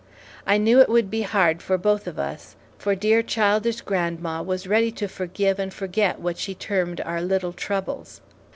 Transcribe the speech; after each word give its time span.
I 0.47 0.57
knew 0.57 0.81
it 0.81 0.89
would 0.89 1.11
be 1.11 1.21
hard 1.21 1.61
for 1.61 1.77
both 1.77 2.07
of 2.07 2.17
us, 2.17 2.55
for 2.79 2.95
dear, 2.95 3.21
childish 3.21 3.81
grandma 3.81 4.41
was 4.41 4.65
ready 4.65 4.91
to 4.93 5.07
forgive 5.07 5.59
and 5.59 5.71
forget 5.71 6.19
what 6.19 6.39
she 6.39 6.55
termed 6.55 6.99
our 7.01 7.21
little 7.21 7.53
troubles. 7.53 8.19